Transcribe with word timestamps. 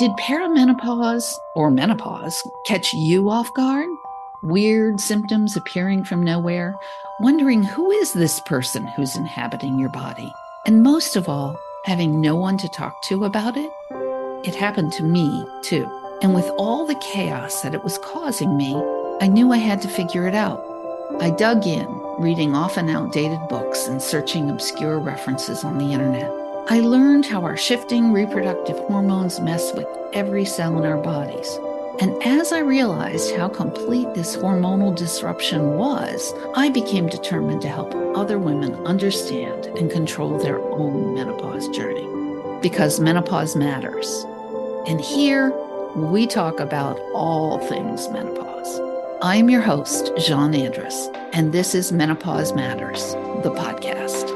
Did 0.00 0.12
perimenopause 0.12 1.36
or 1.54 1.70
menopause 1.70 2.42
catch 2.64 2.94
you 2.94 3.28
off 3.28 3.52
guard? 3.52 3.86
Weird 4.42 4.98
symptoms 4.98 5.58
appearing 5.58 6.04
from 6.04 6.22
nowhere, 6.22 6.74
wondering 7.20 7.62
who 7.62 7.90
is 7.90 8.14
this 8.14 8.40
person 8.46 8.86
who's 8.96 9.14
inhabiting 9.14 9.78
your 9.78 9.90
body? 9.90 10.32
And 10.64 10.82
most 10.82 11.16
of 11.16 11.28
all, 11.28 11.54
having 11.84 12.18
no 12.18 12.34
one 12.34 12.56
to 12.56 12.68
talk 12.70 13.02
to 13.08 13.26
about 13.26 13.58
it? 13.58 13.70
It 14.42 14.54
happened 14.54 14.94
to 14.94 15.02
me 15.02 15.44
too. 15.60 15.86
And 16.22 16.34
with 16.34 16.50
all 16.56 16.86
the 16.86 16.98
chaos 17.12 17.60
that 17.60 17.74
it 17.74 17.84
was 17.84 17.98
causing 17.98 18.56
me, 18.56 18.74
I 19.20 19.26
knew 19.26 19.52
I 19.52 19.58
had 19.58 19.82
to 19.82 19.88
figure 19.88 20.26
it 20.26 20.34
out. 20.34 20.64
I 21.20 21.28
dug 21.28 21.66
in, 21.66 21.86
reading 22.18 22.54
often 22.54 22.88
outdated 22.88 23.46
books 23.50 23.86
and 23.86 24.00
searching 24.00 24.48
obscure 24.48 24.98
references 24.98 25.62
on 25.62 25.76
the 25.76 25.92
internet. 25.92 26.39
I 26.68 26.80
learned 26.80 27.26
how 27.26 27.42
our 27.42 27.56
shifting 27.56 28.12
reproductive 28.12 28.78
hormones 28.78 29.40
mess 29.40 29.72
with 29.74 29.86
every 30.12 30.44
cell 30.44 30.78
in 30.78 30.84
our 30.84 31.00
bodies. 31.00 31.58
And 32.00 32.22
as 32.22 32.52
I 32.52 32.60
realized 32.60 33.34
how 33.34 33.48
complete 33.48 34.12
this 34.14 34.36
hormonal 34.36 34.94
disruption 34.94 35.76
was, 35.76 36.32
I 36.54 36.68
became 36.68 37.08
determined 37.08 37.62
to 37.62 37.68
help 37.68 37.94
other 38.16 38.38
women 38.38 38.74
understand 38.86 39.66
and 39.66 39.90
control 39.90 40.38
their 40.38 40.60
own 40.60 41.14
menopause 41.14 41.68
journey. 41.68 42.08
Because 42.62 43.00
menopause 43.00 43.56
matters. 43.56 44.24
And 44.86 45.00
here, 45.00 45.50
we 45.96 46.26
talk 46.26 46.60
about 46.60 46.98
all 47.12 47.58
things 47.58 48.08
menopause. 48.08 48.80
I'm 49.22 49.50
your 49.50 49.60
host, 49.60 50.12
Jean 50.16 50.54
Andrus, 50.54 51.08
and 51.32 51.52
this 51.52 51.74
is 51.74 51.92
Menopause 51.92 52.54
Matters, 52.54 53.12
the 53.42 53.52
podcast. 53.54 54.29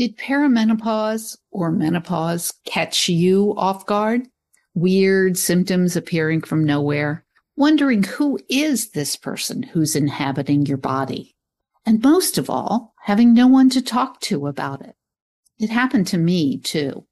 Did 0.00 0.16
perimenopause 0.16 1.36
or 1.50 1.70
menopause 1.70 2.54
catch 2.64 3.10
you 3.10 3.52
off 3.58 3.84
guard? 3.84 4.28
Weird 4.72 5.36
symptoms 5.36 5.94
appearing 5.94 6.40
from 6.40 6.64
nowhere, 6.64 7.26
wondering 7.54 8.04
who 8.04 8.38
is 8.48 8.92
this 8.92 9.14
person 9.14 9.62
who's 9.62 9.94
inhabiting 9.94 10.64
your 10.64 10.78
body? 10.78 11.36
And 11.84 12.02
most 12.02 12.38
of 12.38 12.48
all, 12.48 12.94
having 13.02 13.34
no 13.34 13.46
one 13.46 13.68
to 13.68 13.82
talk 13.82 14.22
to 14.22 14.46
about 14.46 14.80
it. 14.80 14.96
It 15.58 15.68
happened 15.68 16.06
to 16.06 16.16
me 16.16 16.56
too. 16.56 17.04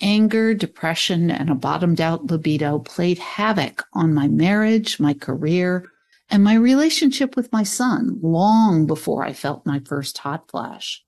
Anger, 0.00 0.54
depression, 0.54 1.30
and 1.30 1.48
a 1.50 1.54
bottomed 1.54 2.00
out 2.00 2.24
libido 2.24 2.80
played 2.80 3.18
havoc 3.18 3.84
on 3.92 4.12
my 4.12 4.26
marriage, 4.26 4.98
my 4.98 5.14
career, 5.14 5.88
and 6.28 6.42
my 6.42 6.54
relationship 6.54 7.36
with 7.36 7.52
my 7.52 7.62
son 7.62 8.18
long 8.20 8.88
before 8.88 9.24
I 9.24 9.32
felt 9.32 9.64
my 9.64 9.78
first 9.78 10.18
hot 10.18 10.50
flash. 10.50 11.04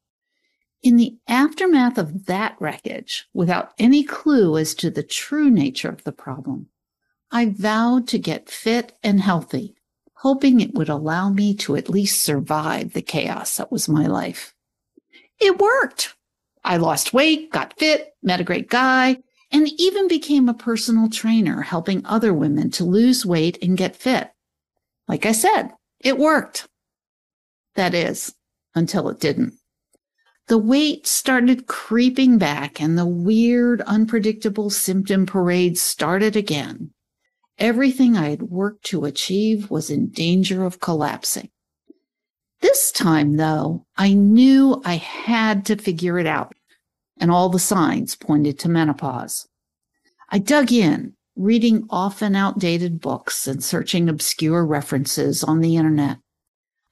In 0.82 0.96
the 0.96 1.18
aftermath 1.28 1.98
of 1.98 2.24
that 2.26 2.56
wreckage, 2.58 3.28
without 3.34 3.72
any 3.78 4.02
clue 4.02 4.56
as 4.56 4.74
to 4.76 4.90
the 4.90 5.02
true 5.02 5.50
nature 5.50 5.90
of 5.90 6.04
the 6.04 6.12
problem, 6.12 6.68
I 7.30 7.46
vowed 7.46 8.08
to 8.08 8.18
get 8.18 8.48
fit 8.48 8.96
and 9.02 9.20
healthy, 9.20 9.74
hoping 10.14 10.60
it 10.60 10.74
would 10.74 10.88
allow 10.88 11.28
me 11.28 11.54
to 11.56 11.76
at 11.76 11.90
least 11.90 12.22
survive 12.22 12.94
the 12.94 13.02
chaos 13.02 13.58
that 13.58 13.70
was 13.70 13.88
my 13.88 14.06
life. 14.06 14.54
It 15.38 15.58
worked. 15.58 16.16
I 16.64 16.78
lost 16.78 17.12
weight, 17.12 17.52
got 17.52 17.78
fit, 17.78 18.14
met 18.22 18.40
a 18.40 18.44
great 18.44 18.70
guy, 18.70 19.18
and 19.52 19.68
even 19.78 20.08
became 20.08 20.48
a 20.48 20.54
personal 20.54 21.10
trainer 21.10 21.60
helping 21.60 22.04
other 22.06 22.32
women 22.32 22.70
to 22.72 22.84
lose 22.84 23.26
weight 23.26 23.58
and 23.62 23.76
get 23.76 23.96
fit. 23.96 24.30
Like 25.08 25.26
I 25.26 25.32
said, 25.32 25.72
it 25.98 26.18
worked. 26.18 26.68
That 27.74 27.94
is, 27.94 28.34
until 28.74 29.08
it 29.08 29.20
didn't. 29.20 29.59
The 30.50 30.58
weight 30.58 31.06
started 31.06 31.68
creeping 31.68 32.36
back 32.36 32.80
and 32.80 32.98
the 32.98 33.06
weird, 33.06 33.82
unpredictable 33.82 34.68
symptom 34.68 35.24
parade 35.24 35.78
started 35.78 36.34
again. 36.34 36.90
Everything 37.56 38.16
I 38.16 38.30
had 38.30 38.42
worked 38.42 38.84
to 38.86 39.04
achieve 39.04 39.70
was 39.70 39.90
in 39.90 40.08
danger 40.08 40.64
of 40.64 40.80
collapsing. 40.80 41.50
This 42.60 42.90
time, 42.90 43.36
though, 43.36 43.86
I 43.96 44.12
knew 44.12 44.82
I 44.84 44.96
had 44.96 45.64
to 45.66 45.76
figure 45.76 46.18
it 46.18 46.26
out, 46.26 46.52
and 47.16 47.30
all 47.30 47.48
the 47.48 47.60
signs 47.60 48.16
pointed 48.16 48.58
to 48.58 48.68
menopause. 48.68 49.46
I 50.30 50.40
dug 50.40 50.72
in, 50.72 51.14
reading 51.36 51.86
often 51.90 52.34
outdated 52.34 53.00
books 53.00 53.46
and 53.46 53.62
searching 53.62 54.08
obscure 54.08 54.66
references 54.66 55.44
on 55.44 55.60
the 55.60 55.76
internet. 55.76 56.18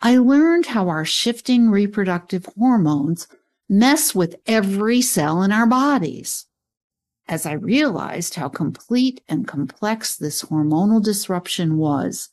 I 0.00 0.18
learned 0.18 0.66
how 0.66 0.88
our 0.88 1.04
shifting 1.04 1.70
reproductive 1.70 2.46
hormones 2.56 3.26
mess 3.68 4.14
with 4.14 4.36
every 4.46 5.02
cell 5.02 5.42
in 5.42 5.52
our 5.52 5.66
bodies. 5.66 6.46
As 7.28 7.44
I 7.44 7.52
realized 7.52 8.34
how 8.34 8.48
complete 8.48 9.22
and 9.28 9.46
complex 9.46 10.16
this 10.16 10.42
hormonal 10.42 11.02
disruption 11.02 11.76
was, 11.76 12.30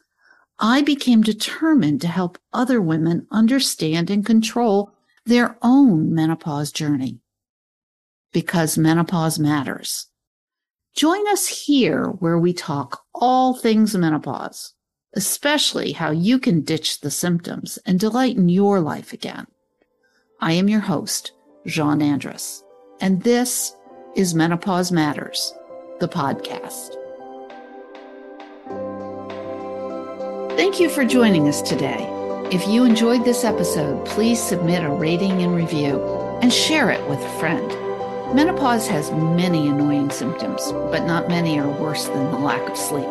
I 0.57 0.81
became 0.81 1.21
determined 1.21 1.99
to 2.01 2.07
help 2.07 2.37
other 2.53 2.81
women 2.81 3.27
understand 3.29 4.09
and 4.09 4.25
control 4.25 4.91
their 5.25 5.57
own 5.61 6.13
menopause 6.13 6.71
journey. 6.71 7.19
Because 8.31 8.77
menopause 8.77 9.37
matters. 9.37 10.07
Join 10.95 11.27
us 11.27 11.47
here 11.47 12.05
where 12.05 12.39
we 12.39 12.53
talk 12.53 13.01
all 13.13 13.53
things 13.53 13.97
menopause, 13.97 14.73
especially 15.13 15.91
how 15.91 16.11
you 16.11 16.39
can 16.39 16.61
ditch 16.61 17.01
the 17.01 17.11
symptoms 17.11 17.77
and 17.85 17.99
delight 17.99 18.37
in 18.37 18.47
your 18.47 18.79
life 18.79 19.11
again. 19.11 19.47
I 20.45 20.51
am 20.51 20.69
your 20.69 20.79
host, 20.79 21.31
Jean 21.65 22.03
Andrus, 22.03 22.63
and 23.01 23.23
this 23.23 23.75
is 24.15 24.35
Menopause 24.35 24.91
Matters, 24.91 25.55
the 25.99 26.07
podcast. 26.07 26.91
Thank 30.55 30.79
you 30.79 30.87
for 30.87 31.03
joining 31.03 31.47
us 31.47 31.63
today. 31.63 32.07
If 32.51 32.67
you 32.67 32.83
enjoyed 32.83 33.25
this 33.25 33.43
episode, 33.43 34.05
please 34.05 34.39
submit 34.39 34.83
a 34.83 34.89
rating 34.91 35.41
and 35.41 35.55
review 35.55 35.99
and 36.43 36.53
share 36.53 36.91
it 36.91 37.09
with 37.09 37.17
a 37.21 37.39
friend. 37.39 37.67
Menopause 38.35 38.85
has 38.85 39.09
many 39.09 39.67
annoying 39.67 40.11
symptoms, 40.11 40.71
but 40.91 41.07
not 41.07 41.27
many 41.27 41.57
are 41.57 41.81
worse 41.81 42.05
than 42.05 42.31
the 42.31 42.37
lack 42.37 42.69
of 42.69 42.77
sleep. 42.77 43.09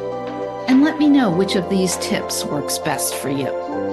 And 0.68 0.84
let 0.84 0.98
me 0.98 1.10
know 1.10 1.30
which 1.30 1.56
of 1.56 1.70
these 1.70 1.98
tips 1.98 2.44
works 2.44 2.80
best 2.80 3.14
for 3.14 3.30
you. 3.30 3.87